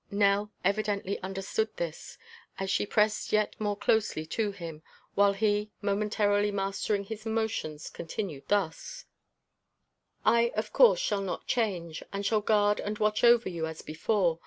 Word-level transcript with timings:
Nell 0.09 0.51
evidently 0.65 1.19
understood 1.21 1.77
this, 1.77 2.17
as 2.57 2.71
she 2.71 2.87
pressed 2.87 3.31
yet 3.31 3.55
more 3.59 3.77
closely 3.77 4.25
to 4.25 4.49
him, 4.51 4.81
while 5.13 5.33
he, 5.33 5.69
momentarily 5.79 6.51
mastering 6.51 7.03
his 7.03 7.27
emotions, 7.27 7.87
continued 7.91 8.47
thus: 8.47 9.05
"I, 10.25 10.53
of 10.55 10.73
course, 10.73 10.99
shall 10.99 11.21
not 11.21 11.45
change, 11.45 12.01
and 12.11 12.25
shall 12.25 12.41
guard 12.41 12.79
and 12.79 12.97
watch 12.97 13.23
over 13.23 13.47
you 13.47 13.67
as 13.67 13.83
before. 13.83 14.39